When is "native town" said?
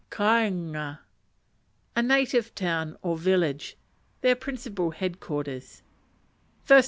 2.01-2.97